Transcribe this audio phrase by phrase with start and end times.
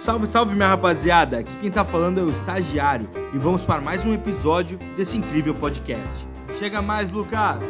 [0.00, 1.40] Salve, salve minha rapaziada!
[1.40, 5.54] Aqui quem tá falando é o estagiário e vamos para mais um episódio desse incrível
[5.54, 6.26] podcast.
[6.58, 7.62] Chega mais, Lucas!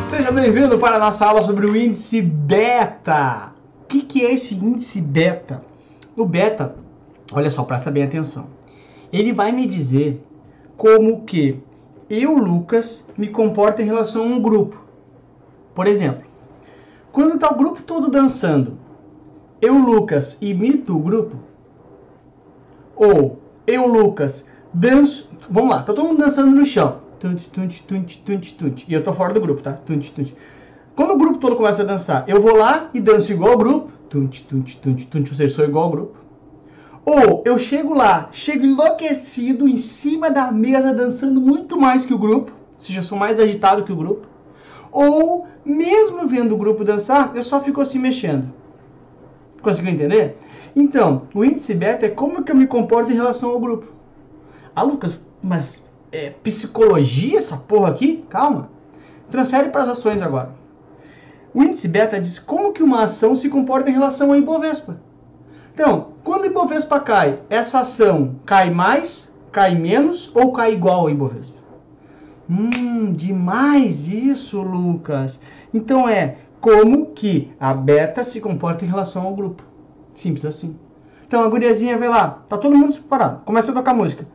[0.00, 3.52] Seja bem-vindo para a nossa aula sobre o índice beta.
[3.84, 5.60] O que, que é esse índice beta?
[6.16, 6.74] O beta,
[7.30, 8.48] olha só, presta bem atenção.
[9.12, 10.20] Ele vai me dizer
[10.76, 11.62] como que
[12.10, 14.84] eu, Lucas, me comporto em relação a um grupo.
[15.72, 16.24] Por exemplo,
[17.12, 18.79] quando está o grupo todo dançando,
[19.60, 21.36] eu, Lucas, imito o grupo?
[22.96, 25.30] Ou eu, Lucas, danço.
[25.48, 26.98] Vamos lá, tá todo mundo dançando no chão.
[27.18, 28.84] Tunt, tunt, tunt, tunt, tunt.
[28.88, 29.72] E eu tô fora do grupo, tá?
[29.72, 30.32] Tunt, tunt.
[30.96, 33.92] Quando o grupo todo começa a dançar, eu vou lá e danço igual ao grupo.
[34.08, 35.28] Tunt, tunt, tunt, tunt.
[35.30, 36.18] Ou seja, sou igual ao grupo.
[37.04, 42.18] Ou eu chego lá, chego enlouquecido em cima da mesa, dançando muito mais que o
[42.18, 42.52] grupo.
[42.76, 44.26] Ou seja, eu sou mais agitado que o grupo.
[44.92, 48.59] Ou, mesmo vendo o grupo dançar, eu só fico assim mexendo.
[49.62, 50.38] Conseguiu entender?
[50.74, 53.86] Então, o índice beta é como que eu me comporto em relação ao grupo.
[54.74, 58.24] Ah, Lucas, mas é psicologia essa porra aqui?
[58.28, 58.70] Calma.
[59.30, 60.54] Transfere para as ações agora.
[61.52, 65.00] O índice beta diz como que uma ação se comporta em relação ao Ibovespa.
[65.74, 71.10] Então, quando o Ibovespa cai, essa ação cai mais, cai menos ou cai igual ao
[71.10, 71.58] Ibovespa?
[72.48, 75.40] Hum, demais isso, Lucas.
[75.72, 79.62] Então é como que a beta se comporta em relação ao grupo.
[80.14, 80.76] Simples assim.
[81.26, 84.26] Então a guriazinha vai lá, tá todo mundo parado, começa a tocar música.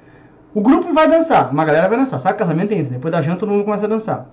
[0.54, 2.40] O grupo vai dançar, uma galera vai dançar, sabe?
[2.40, 4.30] Casamento tem isso, depois da janta todo mundo começa a dançar.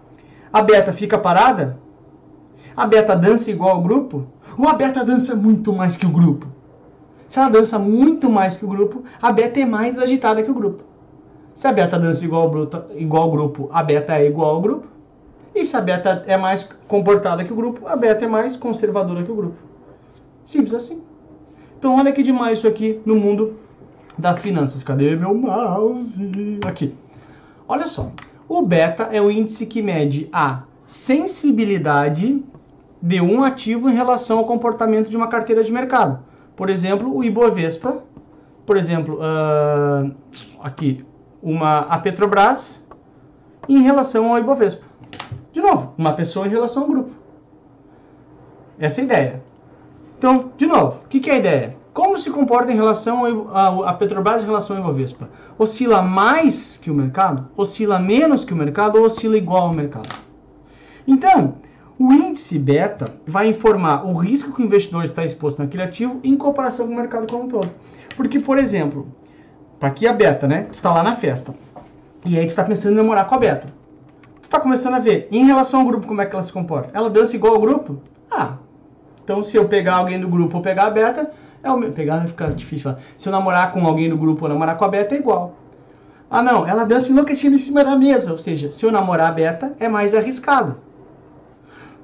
[0.52, 1.76] A beta fica parada?
[2.76, 4.26] A beta dança igual ao grupo?
[4.56, 6.46] Ou a beta dança muito mais que o grupo?
[7.28, 10.54] Se ela dança muito mais que o grupo, a beta é mais agitada que o
[10.54, 10.84] grupo.
[11.54, 14.60] Se a beta dança igual ao, bruto, igual ao grupo, a beta é igual ao
[14.60, 14.91] grupo.
[15.54, 19.22] E se a beta é mais comportada que o grupo, a beta é mais conservadora
[19.22, 19.56] que o grupo.
[20.44, 21.02] Simples assim.
[21.78, 23.56] Então olha que demais isso aqui no mundo
[24.18, 24.82] das finanças.
[24.82, 26.58] Cadê meu mouse?
[26.66, 26.94] Aqui.
[27.68, 28.12] Olha só.
[28.48, 32.42] O beta é o índice que mede a sensibilidade
[33.00, 36.22] de um ativo em relação ao comportamento de uma carteira de mercado.
[36.54, 38.02] Por exemplo, o Ibovespa.
[38.64, 40.14] Por exemplo, uh,
[40.60, 41.04] aqui,
[41.42, 42.86] uma, a Petrobras
[43.68, 44.86] em relação ao Ibovespa.
[45.72, 47.10] Novo, uma pessoa em relação ao grupo.
[48.78, 49.42] Essa é a ideia.
[50.18, 51.76] Então, de novo, o que, que, é a ideia?
[51.94, 55.28] Como se comporta em relação a Petrobras em relação ao Ibovespa?
[55.58, 57.48] Oscila mais que o mercado?
[57.56, 58.98] Oscila menos que o mercado?
[58.98, 60.08] Ou oscila igual ao mercado?
[61.06, 61.54] Então,
[61.98, 66.36] o índice beta vai informar o risco que o investidor está exposto naquele ativo em
[66.36, 67.70] comparação com o mercado como um todo.
[68.16, 69.08] Porque, por exemplo,
[69.80, 70.66] tá aqui a beta, né?
[70.72, 71.54] Tu tá lá na festa.
[72.24, 73.81] E aí tu tá pensando em namorar com a beta
[74.52, 76.90] está começando a ver, em relação ao grupo, como é que ela se comporta.
[76.92, 78.02] Ela dança igual ao grupo?
[78.30, 78.56] Ah,
[79.24, 81.30] então se eu pegar alguém do grupo ou pegar a beta,
[81.62, 81.90] é o meu.
[81.92, 83.02] Pegar vai ficar difícil falar.
[83.16, 85.56] Se eu namorar com alguém do grupo ou namorar com a beta, é igual.
[86.30, 88.30] Ah, não, ela dança enlouquecida em cima da mesa.
[88.30, 90.76] Ou seja, se eu namorar a beta, é mais arriscado.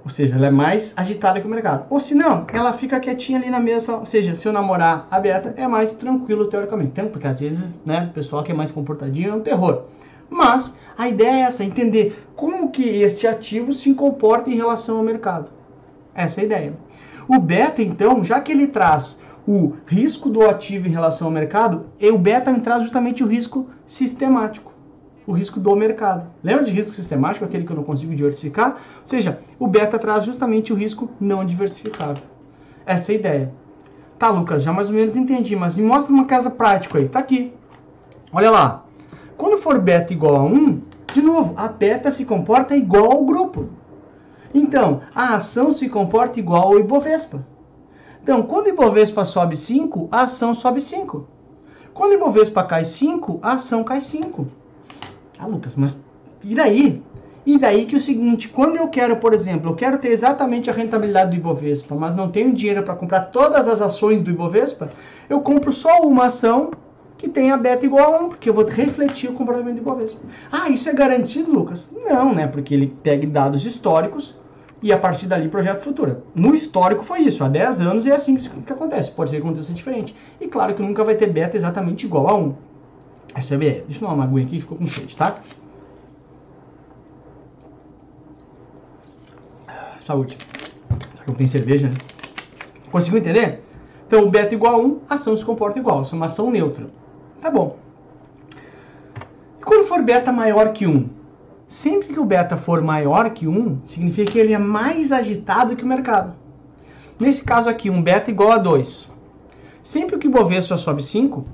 [0.02, 1.84] Ou seja, ela é mais agitada que o mercado.
[1.90, 3.96] Ou se não, ela fica quietinha ali na mesa.
[3.96, 6.92] Ou seja, se eu namorar a beta, é mais tranquilo teoricamente.
[6.92, 9.82] Então, porque às vezes, né, o pessoal que é mais comportadinho é um terror.
[10.30, 15.04] Mas a ideia é essa, entender como que este ativo se comporta em relação ao
[15.04, 15.50] mercado.
[16.14, 16.72] Essa é a ideia.
[17.28, 21.86] O beta, então, já que ele traz o risco do ativo em relação ao mercado,
[22.00, 24.72] o beta me traz justamente o risco sistemático,
[25.26, 26.26] o risco do mercado.
[26.42, 28.76] Lembra de risco sistemático, aquele que eu não consigo diversificar?
[29.00, 32.22] Ou seja, o beta traz justamente o risco não diversificável.
[32.84, 33.54] Essa é a ideia.
[34.18, 37.08] Tá, Lucas, já mais ou menos entendi, mas me mostra uma casa prática aí.
[37.08, 37.52] Tá aqui.
[38.32, 38.87] Olha lá.
[39.38, 40.82] Quando for beta igual a 1,
[41.14, 43.68] de novo, a beta se comporta igual ao grupo.
[44.52, 47.46] Então, a ação se comporta igual ao Ibovespa.
[48.20, 51.24] Então, quando o Ibovespa sobe 5, a ação sobe 5.
[51.94, 54.44] Quando o Ibovespa cai 5, a ação cai 5.
[55.38, 56.04] Ah, Lucas, mas
[56.44, 57.00] e daí?
[57.46, 60.72] E daí que o seguinte, quando eu quero, por exemplo, eu quero ter exatamente a
[60.72, 64.90] rentabilidade do Ibovespa, mas não tenho dinheiro para comprar todas as ações do Ibovespa,
[65.30, 66.72] eu compro só uma ação
[67.18, 70.20] que tenha beta igual a 1, porque eu vou refletir o comportamento do Ibovespa.
[70.50, 71.92] Ah, isso é garantido, Lucas?
[71.92, 72.46] Não, né?
[72.46, 74.38] Porque ele pega dados históricos
[74.80, 76.22] e a partir dali projeta futura.
[76.32, 79.10] No histórico foi isso, há 10 anos é assim que, que acontece.
[79.10, 80.14] Pode ser que aconteça diferente.
[80.40, 82.54] E claro que nunca vai ter beta exatamente igual a 1.
[83.34, 85.40] Essa é Deixa eu dar uma aguinha aqui que ficou com sede, tá?
[89.98, 90.38] Saúde.
[91.26, 91.96] Eu tenho cerveja, né?
[92.90, 93.62] Conseguiu entender?
[94.06, 96.02] Então, o beta igual a 1, a ação se comporta igual.
[96.02, 96.86] Isso é uma ação neutra.
[97.40, 97.76] Tá bom.
[99.60, 101.08] E quando for beta maior que 1?
[101.66, 105.84] Sempre que o beta for maior que 1, significa que ele é mais agitado que
[105.84, 106.34] o mercado.
[107.20, 109.10] Nesse caso aqui, um beta igual a 2.
[109.82, 111.44] Sempre que o Bovespa sobe 5,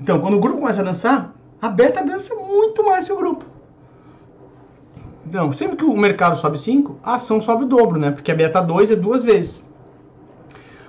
[0.00, 3.44] então quando o grupo começa a dançar, a beta dança muito mais que o grupo.
[5.26, 8.10] Então, sempre que o mercado sobe 5, a ação sobe o dobro, né?
[8.10, 9.67] Porque a beta 2 é duas vezes.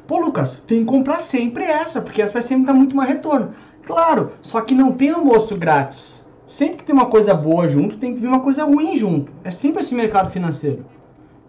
[0.09, 3.51] Pô, Lucas, tem que comprar sempre essa, porque essa vai sempre dar muito mais retorno.
[3.85, 6.27] Claro, só que não tem almoço grátis.
[6.47, 9.31] Sempre que tem uma coisa boa junto, tem que vir uma coisa ruim junto.
[9.43, 10.83] É sempre esse mercado financeiro.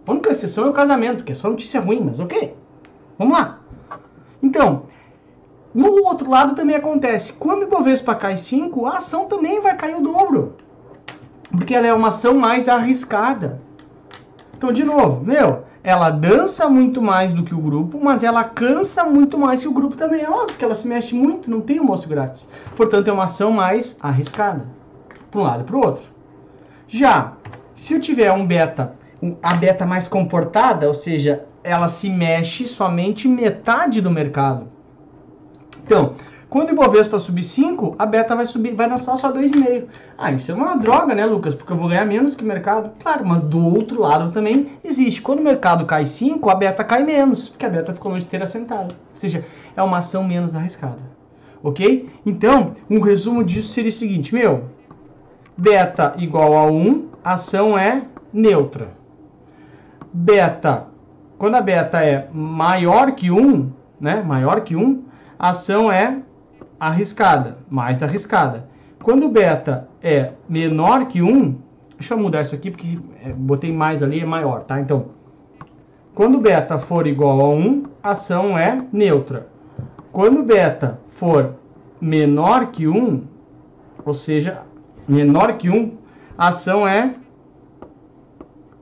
[0.06, 2.54] A única exceção é o casamento, que é só notícia ruim, mas ok.
[3.18, 3.60] Vamos lá.
[4.42, 4.82] Então,
[5.72, 7.32] no outro lado também acontece.
[7.32, 10.56] Quando o Ibovespa cai 5, a ação também vai cair o dobro.
[11.50, 13.58] Porque ela é uma ação mais arriscada.
[14.54, 19.04] Então, de novo, meu, ela dança muito mais do que o grupo, mas ela cansa
[19.04, 20.22] muito mais que o grupo também.
[20.22, 22.48] É óbvio que ela se mexe muito, não tem almoço grátis.
[22.76, 24.66] Portanto, é uma ação mais arriscada.
[25.30, 26.04] Para um lado e para o outro.
[26.86, 27.34] Já,
[27.74, 28.94] se eu tiver um beta,
[29.42, 34.66] a beta mais comportada, ou seja, ela se mexe somente metade do mercado.
[35.84, 36.14] Então,
[36.50, 39.84] quando o Ibovespa subir 5, a beta vai subir, vai lançar só 2,5.
[40.18, 41.54] Ah, isso é uma droga, né, Lucas?
[41.54, 42.90] Porque eu vou ganhar menos que o mercado.
[43.00, 45.22] Claro, mas do outro lado também existe.
[45.22, 48.30] Quando o mercado cai 5, a beta cai menos, porque a beta ficou longe de
[48.30, 48.92] ter assentado.
[48.92, 49.44] Ou seja,
[49.76, 50.98] é uma ação menos arriscada.
[51.62, 52.10] Ok?
[52.26, 54.64] Então, um resumo disso seria o seguinte, meu.
[55.56, 58.02] Beta igual a 1, ação é
[58.32, 58.88] neutra.
[60.12, 60.88] Beta,
[61.38, 63.70] quando a beta é maior que 1,
[64.00, 65.04] né, maior que 1,
[65.38, 66.18] a ação é
[66.80, 68.66] arriscada, mais arriscada.
[69.02, 71.56] Quando o beta é menor que 1,
[71.98, 74.80] deixa eu mudar isso aqui porque é, botei mais ali, é maior, tá?
[74.80, 75.06] Então,
[76.14, 79.48] quando o beta for igual a 1, a ação é neutra.
[80.10, 81.54] Quando o beta for
[82.00, 83.22] menor que 1,
[84.04, 84.62] ou seja,
[85.06, 85.92] menor que 1,
[86.36, 87.14] a ação é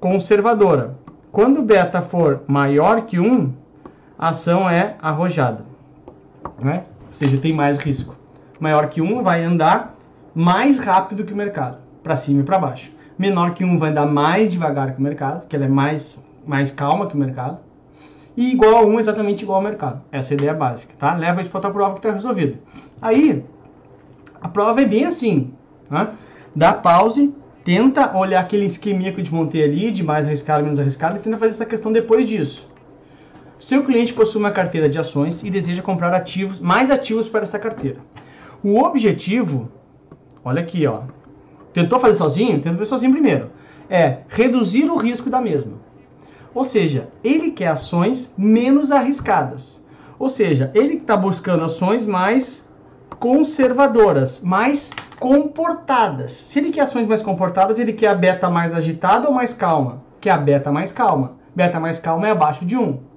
[0.01, 0.97] conservadora.
[1.31, 3.53] Quando o beta for maior que 1,
[4.19, 5.65] a ação é arrojada.
[6.61, 6.85] Né?
[7.09, 8.17] Ou seja, tem mais risco.
[8.61, 9.97] Maior que 1 vai andar
[10.35, 12.93] mais rápido que o mercado, para cima e para baixo.
[13.19, 16.71] Menor que 1 vai andar mais devagar que o mercado, porque ela é mais, mais
[16.71, 17.59] calma que o mercado.
[18.37, 20.01] E igual a 1 exatamente igual ao mercado.
[20.13, 21.15] Essa é a ideia básica, tá?
[21.15, 22.59] Leva isso para outra prova que está resolvido.
[23.03, 23.45] Aí,
[24.41, 25.53] a prova é bem assim,
[25.91, 26.11] né?
[26.55, 27.35] Dá pause,
[27.65, 31.37] tenta olhar aquele esqueminha que eu desmontei ali, de mais arriscado, menos arriscado, e tenta
[31.37, 32.69] fazer essa questão depois disso.
[33.59, 37.59] Seu cliente possui uma carteira de ações e deseja comprar ativos, mais ativos para essa
[37.59, 37.99] carteira.
[38.63, 39.69] O objetivo,
[40.45, 41.03] olha aqui, ó.
[41.73, 42.61] Tentou fazer sozinho?
[42.61, 43.51] Tenta fazer sozinho primeiro.
[43.91, 45.73] É reduzir o risco da mesma.
[46.55, 49.85] Ou seja, ele quer ações menos arriscadas.
[50.19, 52.69] Ou seja, ele está buscando ações mais
[53.19, 56.33] conservadoras, mais comportadas.
[56.33, 60.03] Se ele quer ações mais comportadas, ele quer a beta mais agitada ou mais calma?
[60.21, 61.37] Quer a beta mais calma.
[61.55, 63.08] Beta mais calma é abaixo de 1.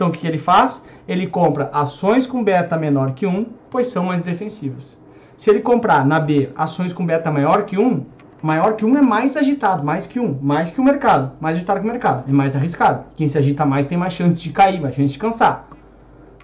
[0.00, 0.86] Então o que ele faz?
[1.06, 4.98] Ele compra ações com beta menor que 1, pois são mais defensivas.
[5.36, 8.06] Se ele comprar na B ações com beta maior que 1,
[8.40, 11.80] maior que 1 é mais agitado, mais que 1, mais que o mercado, mais agitado
[11.80, 13.04] que o mercado, é mais arriscado.
[13.14, 15.68] Quem se agita mais tem mais chance de cair, mais chance de cansar.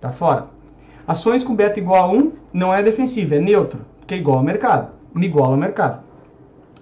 [0.03, 0.49] Tá fora.
[1.09, 4.45] Ações com beta igual a 1 não é defensiva, é neutro, porque é igual ao
[4.45, 6.05] mercado, igual ao mercado.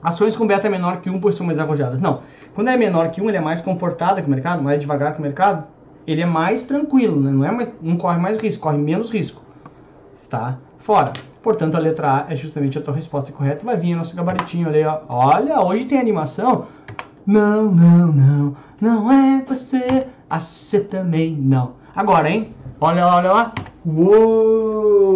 [0.02, 2.00] Ações com beta menor que 1, pois são mais arrojadas.
[2.00, 2.22] Não.
[2.52, 5.20] Quando é menor que 1, ele é mais comportada que o mercado, mais devagar que
[5.20, 5.64] o mercado,
[6.06, 7.30] ele é mais tranquilo, né?
[7.30, 9.42] não, é mais, não corre mais risco, corre menos risco.
[10.14, 11.12] Está fora.
[11.42, 13.66] Portanto, a letra A é justamente a tua resposta correta.
[13.66, 15.00] Vai vir o nosso gabaritinho ali, ó.
[15.08, 16.66] Olha, hoje tem animação.
[17.26, 20.06] Não, não, não, não é você.
[20.28, 21.72] A C também não.
[21.94, 22.54] Agora, hein?
[22.80, 23.54] Olha lá, olha lá.
[23.86, 25.14] Uou!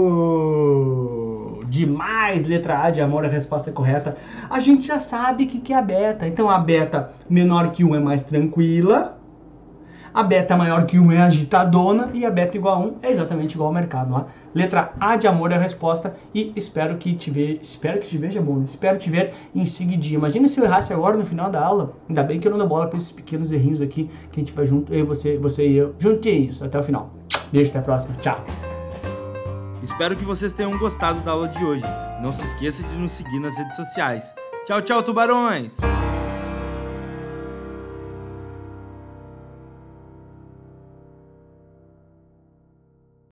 [1.67, 2.47] Demais!
[2.47, 4.17] Letra A de amor, a resposta é correta.
[4.49, 6.27] A gente já sabe o que, que é a beta.
[6.27, 9.18] Então, a beta menor que 1 é mais tranquila
[10.13, 13.55] a beta maior que 1 é agitadona e a beta igual a 1 é exatamente
[13.55, 14.27] igual ao mercado lá.
[14.55, 18.19] Letra A de amor é a resposta e espero que te veja, espero que te
[18.19, 18.65] veja bom, né?
[18.65, 20.19] espero te ver em seguidinho.
[20.19, 21.93] Imagina se eu errasse agora no final da aula.
[22.09, 24.53] Ainda bem que eu não dou bola para esses pequenos errinhos aqui que a gente
[24.53, 27.11] vai junto, eu, você, você e eu, juntinhos até o final.
[27.53, 28.15] Beijo, até a próxima.
[28.21, 28.45] Tchau.
[29.83, 31.85] Espero que vocês tenham gostado da aula de hoje.
[32.21, 34.35] Não se esqueça de nos seguir nas redes sociais.
[34.67, 35.79] Tchau, tchau, tubarões!